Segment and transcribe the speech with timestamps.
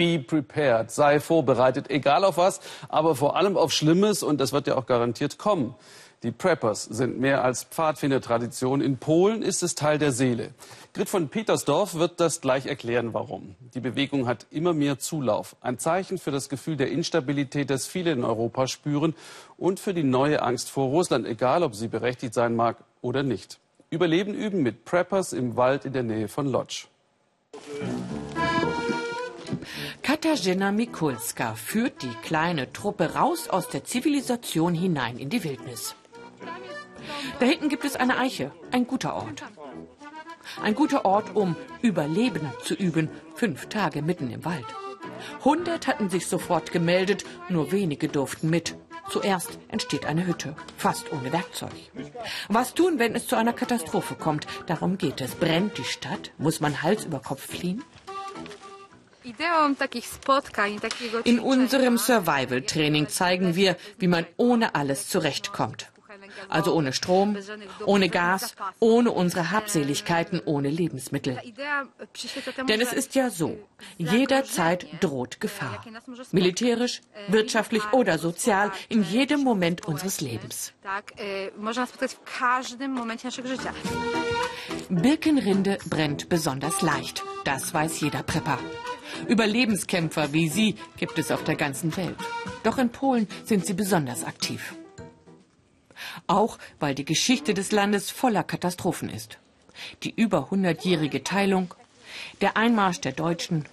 [0.00, 0.90] Be prepared.
[0.90, 4.22] Sei vorbereitet, egal auf was, aber vor allem auf Schlimmes.
[4.22, 5.74] Und das wird ja auch garantiert kommen.
[6.22, 8.80] Die Preppers sind mehr als Pfadfindertradition.
[8.80, 10.54] In Polen ist es Teil der Seele.
[10.94, 13.56] Grit von Petersdorf wird das gleich erklären, warum.
[13.74, 15.54] Die Bewegung hat immer mehr Zulauf.
[15.60, 19.14] Ein Zeichen für das Gefühl der Instabilität, das viele in Europa spüren
[19.58, 23.58] und für die neue Angst vor Russland, egal ob sie berechtigt sein mag oder nicht.
[23.90, 26.88] Überleben üben mit Preppers im Wald in der Nähe von Lodz.
[30.02, 35.94] Katarzyna Mikulska führt die kleine Truppe raus aus der Zivilisation hinein in die Wildnis.
[37.38, 39.42] Da hinten gibt es eine Eiche, ein guter Ort.
[40.62, 44.66] Ein guter Ort, um Überleben zu üben, fünf Tage mitten im Wald.
[45.44, 48.76] Hundert hatten sich sofort gemeldet, nur wenige durften mit.
[49.10, 51.72] Zuerst entsteht eine Hütte, fast ohne Werkzeug.
[52.48, 54.46] Was tun, wenn es zu einer Katastrophe kommt?
[54.66, 55.34] Darum geht es.
[55.34, 56.30] Brennt die Stadt?
[56.38, 57.82] Muss man Hals über Kopf fliehen?
[61.24, 65.90] In unserem Survival-Training zeigen wir, wie man ohne alles zurechtkommt.
[66.48, 67.36] Also ohne Strom,
[67.86, 71.38] ohne Gas, ohne unsere Habseligkeiten, ohne Lebensmittel.
[72.68, 73.58] Denn es ist ja so,
[73.96, 75.84] jederzeit droht Gefahr.
[76.32, 80.72] Militärisch, wirtschaftlich oder sozial, in jedem Moment unseres Lebens.
[84.88, 87.22] Birkenrinde brennt besonders leicht.
[87.44, 88.58] Das weiß jeder Prepper.
[89.28, 92.16] Überlebenskämpfer wie sie gibt es auf der ganzen Welt.
[92.62, 94.74] Doch in Polen sind sie besonders aktiv.
[96.26, 99.38] Auch weil die Geschichte des Landes voller Katastrophen ist.
[100.02, 101.74] Die über hundertjährige Teilung,
[102.40, 103.66] der Einmarsch der Deutschen,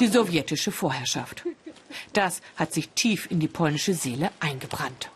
[0.00, 1.44] die sowjetische Vorherrschaft.
[2.12, 5.10] Das hat sich tief in die polnische Seele eingebrannt.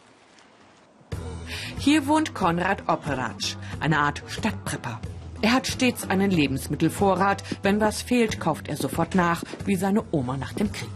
[1.78, 5.00] Hier wohnt Konrad Operatsch, eine Art Stadtprepper.
[5.40, 7.42] Er hat stets einen Lebensmittelvorrat.
[7.62, 10.90] Wenn was fehlt, kauft er sofort nach, wie seine Oma nach dem Krieg.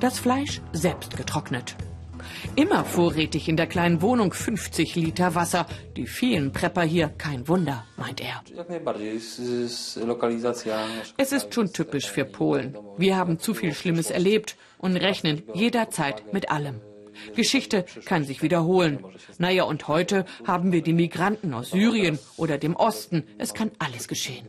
[0.00, 1.76] Das Fleisch selbst getrocknet.
[2.54, 5.66] Immer vorrätig in der kleinen Wohnung 50 Liter Wasser.
[5.96, 8.42] Die vielen Prepper hier kein Wunder, meint er.
[11.16, 12.76] Es ist schon typisch für Polen.
[12.96, 16.80] Wir haben zu viel Schlimmes erlebt und rechnen jederzeit mit allem.
[17.34, 19.04] Geschichte kann sich wiederholen.
[19.38, 23.24] Naja, und heute haben wir die Migranten aus Syrien oder dem Osten.
[23.38, 24.46] Es kann alles geschehen.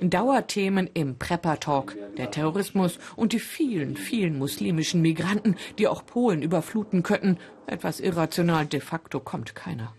[0.00, 7.02] Dauerthemen im Prepper-Talk, der Terrorismus und die vielen, vielen muslimischen Migranten, die auch Polen überfluten
[7.02, 7.38] könnten.
[7.66, 9.92] Etwas irrational, de facto kommt keiner.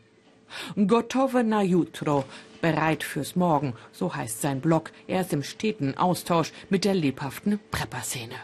[0.75, 2.24] Gotowe na jutro,
[2.62, 4.91] bereit fürs Morgen, so heißt sein Blog.
[5.07, 8.36] Er ist im steten Austausch mit der lebhaften Prepper-Szene.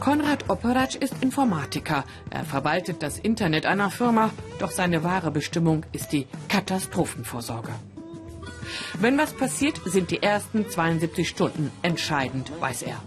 [0.00, 2.04] Konrad Operatsch ist Informatiker.
[2.30, 7.72] Er verwaltet das Internet einer Firma, doch seine wahre Bestimmung ist die Katastrophenvorsorge.
[8.98, 13.00] Wenn was passiert, sind die ersten 72 Stunden entscheidend, weiß er.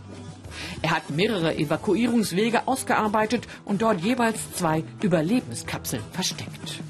[0.81, 6.81] Er hat mehrere Evakuierungswege ausgearbeitet und dort jeweils zwei Überlebenskapseln versteckt.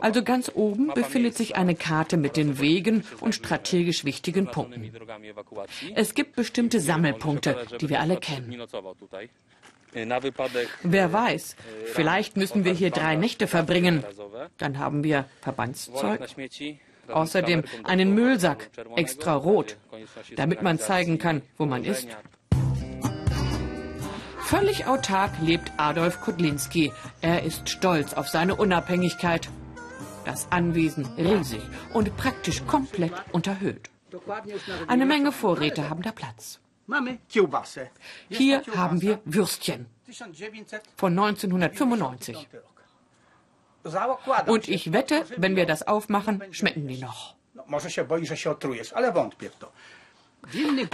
[0.00, 4.92] Also ganz oben befindet sich eine Karte mit den Wegen und strategisch wichtigen Punkten.
[5.94, 8.62] Es gibt bestimmte Sammelpunkte, die wir alle kennen.
[10.82, 11.56] Wer weiß,
[11.92, 14.04] vielleicht müssen wir hier drei Nächte verbringen.
[14.58, 16.20] Dann haben wir Verbandszeug,
[17.08, 19.76] außerdem einen Müllsack, extra rot,
[20.36, 22.08] damit man zeigen kann, wo man ist.
[24.52, 26.92] Völlig autark lebt Adolf Kudlinski.
[27.22, 29.48] Er ist stolz auf seine Unabhängigkeit.
[30.26, 31.62] Das Anwesen riesig
[31.94, 33.88] und praktisch komplett unterhöhlt.
[34.88, 36.60] Eine Menge Vorräte haben da Platz.
[38.28, 39.86] Hier haben wir Würstchen
[40.96, 42.46] von 1995.
[44.48, 47.36] Und ich wette, wenn wir das aufmachen, schmecken die noch.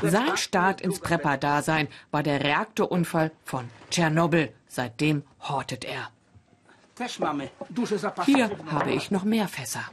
[0.03, 4.53] Sein Start ins Prepper-Dasein war der Reaktorunfall von Tschernobyl.
[4.69, 6.11] Seitdem hortet er.
[8.27, 9.85] Hier habe ich noch mehr Fässer.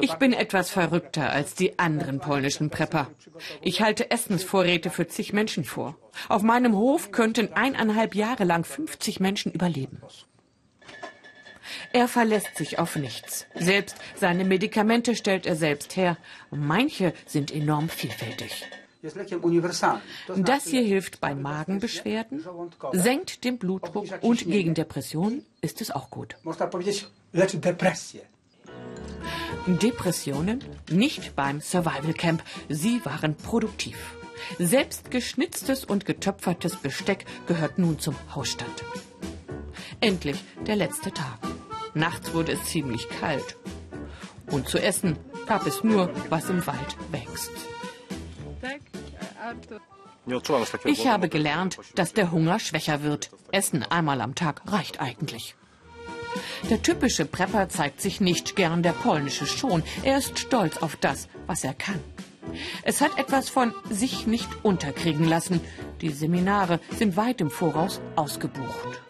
[0.00, 3.10] Ich bin etwas verrückter als die anderen polnischen Prepper.
[3.62, 5.96] Ich halte Essensvorräte für zig Menschen vor.
[6.28, 10.02] Auf meinem Hof könnten eineinhalb Jahre lang 50 Menschen überleben.
[11.92, 13.46] Er verlässt sich auf nichts.
[13.54, 16.16] Selbst seine Medikamente stellt er selbst her.
[16.50, 18.64] Manche sind enorm vielfältig.
[20.36, 22.44] Das hier hilft bei Magenbeschwerden,
[22.92, 26.36] senkt den Blutdruck und gegen Depressionen ist es auch gut.
[29.66, 32.42] Depressionen nicht beim Survival Camp.
[32.68, 33.96] Sie waren produktiv.
[34.58, 38.84] Selbst geschnitztes und getöpfertes Besteck gehört nun zum Hausstand.
[40.00, 41.51] Endlich der letzte Tag.
[41.94, 43.56] Nachts wurde es ziemlich kalt.
[44.50, 47.50] Und zu essen gab es nur, was im Wald wächst.
[50.84, 53.30] Ich habe gelernt, dass der Hunger schwächer wird.
[53.50, 55.56] Essen einmal am Tag reicht eigentlich.
[56.70, 59.82] Der typische Prepper zeigt sich nicht gern, der polnische schon.
[60.02, 62.00] Er ist stolz auf das, was er kann.
[62.82, 65.60] Es hat etwas von sich nicht unterkriegen lassen.
[66.00, 69.02] Die Seminare sind weit im Voraus ausgebucht.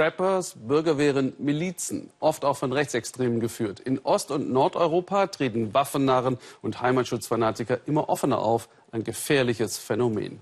[0.00, 3.80] Preppers, Bürgerwehren, Milizen, oft auch von Rechtsextremen geführt.
[3.80, 8.70] In Ost- und Nordeuropa treten Waffennarren und Heimatschutzfanatiker immer offener auf.
[8.92, 10.40] Ein gefährliches Phänomen.